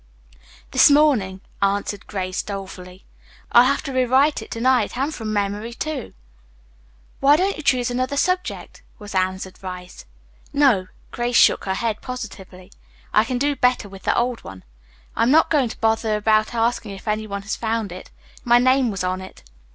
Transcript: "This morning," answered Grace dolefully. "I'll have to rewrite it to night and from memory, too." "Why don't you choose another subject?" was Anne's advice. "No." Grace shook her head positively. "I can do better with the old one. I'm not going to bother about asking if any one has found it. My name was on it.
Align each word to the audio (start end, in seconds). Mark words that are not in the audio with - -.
"This 0.71 0.89
morning," 0.89 1.41
answered 1.61 2.07
Grace 2.07 2.41
dolefully. 2.41 3.05
"I'll 3.51 3.65
have 3.65 3.83
to 3.83 3.93
rewrite 3.93 4.41
it 4.41 4.49
to 4.49 4.59
night 4.59 4.97
and 4.97 5.13
from 5.13 5.31
memory, 5.31 5.73
too." 5.75 6.15
"Why 7.19 7.35
don't 7.35 7.55
you 7.55 7.61
choose 7.61 7.91
another 7.91 8.17
subject?" 8.17 8.81
was 8.97 9.13
Anne's 9.13 9.45
advice. 9.45 10.05
"No." 10.51 10.87
Grace 11.11 11.35
shook 11.37 11.65
her 11.65 11.75
head 11.75 12.01
positively. 12.01 12.71
"I 13.13 13.23
can 13.23 13.37
do 13.37 13.55
better 13.55 13.87
with 13.87 14.01
the 14.01 14.17
old 14.17 14.43
one. 14.43 14.63
I'm 15.15 15.29
not 15.29 15.51
going 15.51 15.69
to 15.69 15.77
bother 15.77 16.15
about 16.15 16.55
asking 16.55 16.93
if 16.93 17.07
any 17.07 17.27
one 17.27 17.43
has 17.43 17.55
found 17.55 17.91
it. 17.91 18.09
My 18.43 18.57
name 18.57 18.89
was 18.89 19.03
on 19.03 19.21
it. 19.21 19.43